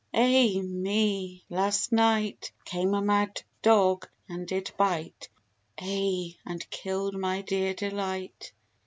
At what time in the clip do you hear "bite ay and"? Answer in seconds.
4.75-6.67